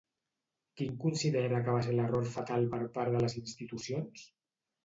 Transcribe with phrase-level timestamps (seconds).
[0.79, 4.27] Quin considera que va ser l'error fatal per part de les institucions?